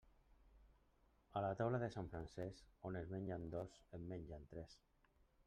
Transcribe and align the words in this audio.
A 1.41 1.43
la 1.45 1.51
taula 1.59 1.81
de 1.83 1.89
sant 1.97 2.09
Francesc, 2.15 2.73
on 2.91 2.99
en 3.03 3.07
mengen 3.13 3.47
dos 3.57 3.79
en 3.99 4.09
mengen 4.15 4.51
tres. 4.57 4.77